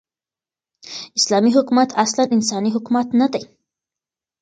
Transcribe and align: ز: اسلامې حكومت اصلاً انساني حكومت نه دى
ز: 0.03 0.03
اسلامې 1.19 1.51
حكومت 1.57 1.89
اصلاً 2.03 2.23
انساني 2.35 2.69
حكومت 2.75 3.07
نه 3.19 3.27
دى 3.33 3.41